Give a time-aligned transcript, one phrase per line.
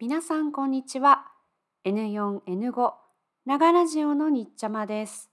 [0.00, 1.26] 皆さんこんにちは。
[1.84, 2.92] N4、N5、
[3.46, 5.28] ながラジオのにっちゃまです。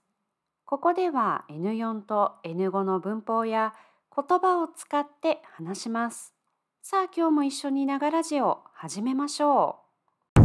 [0.64, 3.74] ここでは N4 と N5 の文法や
[4.12, 6.34] 言葉を使って話します。
[6.82, 9.78] さあ今日も一緒にながラジオ始めましょ
[10.36, 10.42] う。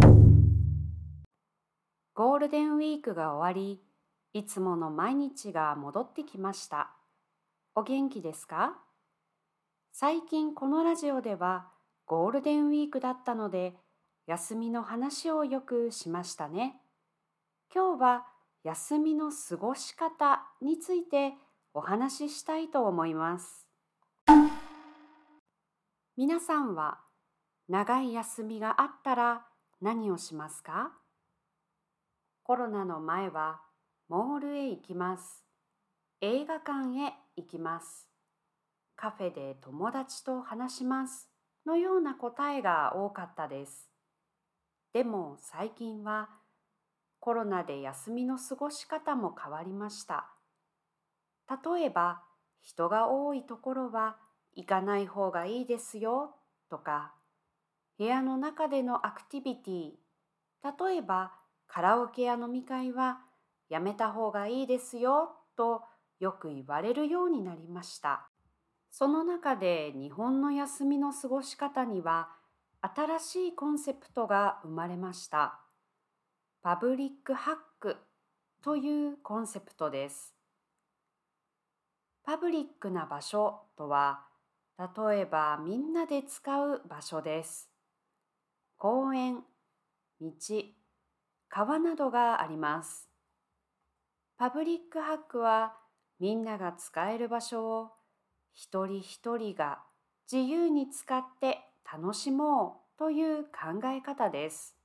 [2.14, 3.82] ゴールデンウィークが終わり、
[4.34, 6.92] いつもの毎日が戻ってきました。
[7.74, 8.78] お元気ですか？
[9.92, 11.70] 最近このラジオでは
[12.06, 13.74] ゴールデンウィークだったので
[14.32, 16.80] 休みの話をよくしましたね。
[17.76, 18.26] 今日は
[18.64, 21.34] 休みの過ごし方について
[21.74, 23.68] お話ししたいと思います。
[26.16, 27.00] 皆さんは
[27.68, 29.46] 長い休みがあったら
[29.82, 30.94] 何をしますか？
[32.44, 33.60] コロナの前は
[34.08, 35.44] モールへ行きます。
[36.22, 38.08] 映画館へ行きます。
[38.96, 41.28] カフェで友達と話します
[41.66, 43.91] のような答えが多かったです。
[44.94, 46.30] でも最近は
[47.20, 50.30] コロナで休みの過ごし方も変わりました。
[51.50, 52.24] 例えば
[52.62, 54.18] 人が多いところは
[54.56, 56.36] 行かない方がいいですよ
[56.70, 57.14] とか
[57.98, 59.92] 部屋の中でのアクティビティ
[60.64, 61.34] 例えば
[61.68, 63.20] カラオケや飲み会は
[63.70, 65.84] やめた方がいいですよと
[66.20, 68.28] よく言われるようになりました。
[68.92, 72.30] その中で日本の休みの過ごし方には
[72.84, 75.60] 新しいコンセプトが生まれました。
[76.64, 77.98] パブリックハック
[78.64, 80.34] というコンセプトです。
[82.24, 84.26] パブリックな場所とは、
[84.80, 87.70] 例えばみんなで使う場所です。
[88.78, 89.44] 公園、
[90.20, 90.32] 道、
[91.50, 93.08] 川などがあります。
[94.38, 95.76] パブリックハックは
[96.20, 97.92] みんなが使える場所を
[98.54, 99.84] 一人一人が
[100.32, 104.78] 自由に使って楽しもうという考え方です。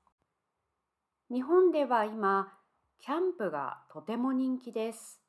[1.30, 2.52] 日本では今、
[2.98, 5.20] キャンプがとても人気です。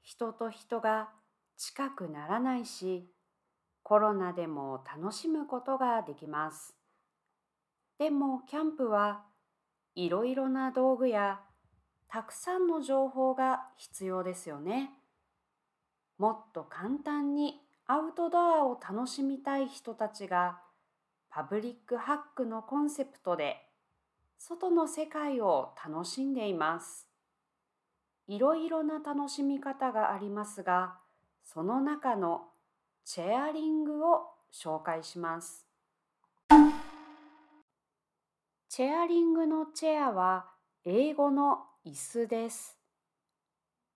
[0.00, 1.10] 人と人が
[1.58, 3.06] 近くならないし、
[3.82, 6.74] コロナでも楽しむことができます。
[7.98, 9.24] でもキャンプは
[9.94, 11.40] いろいろな道具や
[12.08, 14.90] たくさんの情報が必要ですよね。
[16.16, 20.60] もっと簡単にアウトドアを楽しみたい人たちが
[21.30, 23.56] パブリックハックのコンセプトで
[24.38, 27.08] 外の世界を楽しんでいます。
[28.28, 30.98] いろいろな楽しみ方がありますが、
[31.44, 32.48] その中の
[33.04, 34.22] チェアリングを
[34.52, 35.66] 紹介します。
[38.68, 40.46] チェアリングのチェアは
[40.84, 42.78] 英語の椅子です。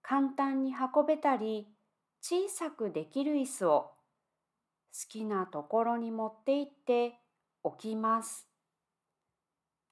[0.03, 1.67] 簡単に運べたり、
[2.29, 3.93] 小さくできる椅子を好
[5.09, 7.21] きなところに持って行って
[7.63, 8.49] 置きます。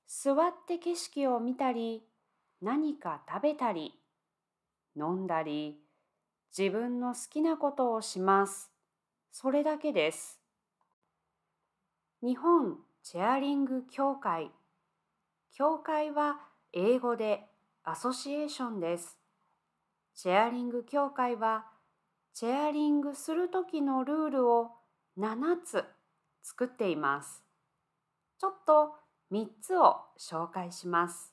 [0.08, 2.02] 座って景色を見たり、
[2.60, 4.00] 何か食べたり、
[4.96, 5.78] 飲んだり、
[6.58, 8.72] 自分の好きなことをします。
[9.30, 10.40] それだけです。
[12.20, 14.50] 日本チェアリング協会。
[15.52, 16.40] 協会は
[16.72, 17.44] 英語で
[17.84, 19.20] アソシエーションです。
[20.16, 21.66] チェアリング協会は
[22.34, 24.72] チェアリングする時のルールを
[25.16, 25.84] 7つ
[26.42, 27.44] 作っています。
[28.40, 28.94] ちょっと
[29.30, 31.32] 3つを紹介します。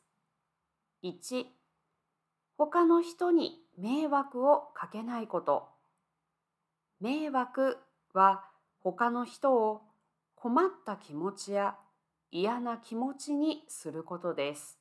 [1.03, 1.45] 1、
[2.55, 5.69] 他の人に迷惑をかけないこと。
[6.99, 7.79] 迷惑
[8.13, 8.43] は
[8.79, 9.81] 他の人を
[10.35, 11.75] 困った気持ちや
[12.29, 14.77] 嫌な気持ちにすることです。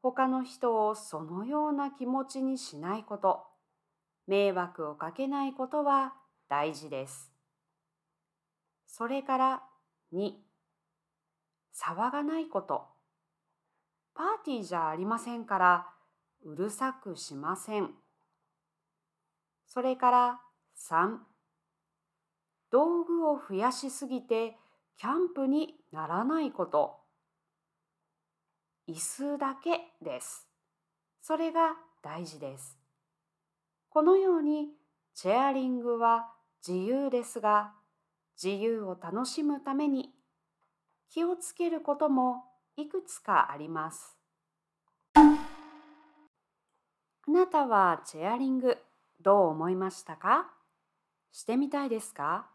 [0.00, 3.51] 他の人をそのような気持ちにしないこと。
[4.26, 6.14] 迷惑をかけないことは
[6.48, 7.32] 大事です。
[8.86, 9.62] それから
[10.12, 10.32] 2、
[11.74, 12.86] 騒がないこと。
[14.14, 15.86] パーティーじゃありませんから
[16.44, 17.90] うるさくしません。
[19.66, 20.40] それから
[20.76, 21.16] 3、
[22.70, 24.56] 道具を増やしすぎて
[24.98, 26.98] キャンプにならないこと。
[28.88, 30.46] 椅子だけです。
[31.22, 32.81] それが大事です。
[33.94, 34.70] このように
[35.14, 36.30] チェアリングは
[36.66, 37.72] 自由ですが
[38.42, 40.14] 自由を楽しむために
[41.10, 42.42] 気をつけることも
[42.78, 44.16] いくつかあります。
[45.14, 45.20] あ
[47.30, 48.78] なたはチェアリング
[49.20, 50.50] どう思いましたか？
[51.30, 52.46] してみたいですか？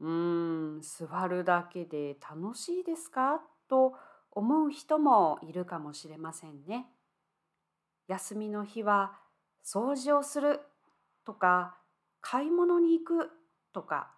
[0.00, 3.40] うーん、座るだけで楽しいですか？
[3.68, 3.94] と
[4.32, 6.88] 思う人もいるかもしれませんね。
[8.08, 9.20] 休みの日は
[9.66, 10.60] 掃除をする
[11.24, 11.76] とか
[12.20, 13.30] 買い物に行く
[13.72, 14.12] とか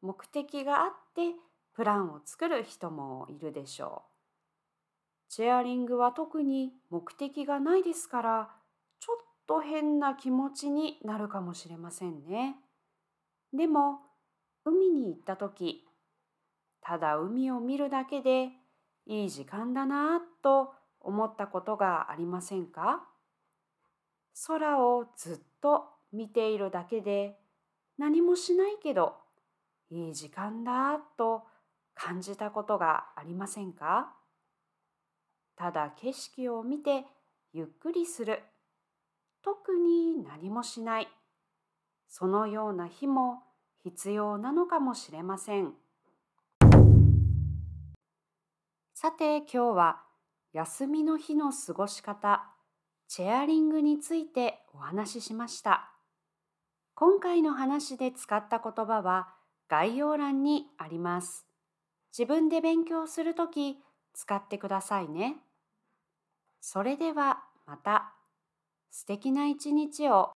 [0.00, 1.34] 目的があって
[1.74, 4.10] プランを作る人もいるでしょう。
[5.28, 8.50] チェアリングは特に目的がないですから、
[9.00, 9.16] ちょっ
[9.48, 12.54] と変な気持ちになるかもしれませんね。
[13.52, 13.98] でも、
[14.64, 15.84] 海に行った時、
[16.80, 18.50] ただ海を見るだけで
[19.06, 23.04] いい時間だなと思ったことがありませんか？
[24.46, 27.38] 空をずっと見ているだけで
[27.98, 29.14] 何もしないけど
[29.90, 31.44] いい時間だと
[31.94, 34.12] 感じたことがありませんか？
[35.56, 37.04] ただ景色を見て
[37.52, 38.42] ゆっくりする。
[39.42, 41.08] 特に何もしない。
[42.08, 43.44] そのような日も
[43.84, 45.74] 必要なのかもしれません。
[48.94, 50.02] さて今日は
[50.52, 52.53] 休みの日の過ごし方。
[53.08, 55.90] チェアリングについてお話ししました。
[56.94, 59.34] 今回の話で使った言葉は
[59.68, 61.46] 概要欄にあります。
[62.16, 63.78] 自分で勉強するとき
[64.12, 65.36] 使ってくださいね。
[66.60, 68.14] それではまた。
[68.90, 70.33] 素敵な一日を。